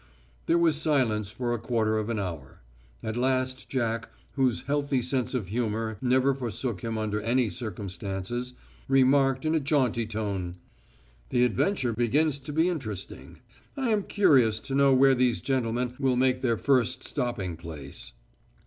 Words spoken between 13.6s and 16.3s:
I am curious to know where these gentlemen will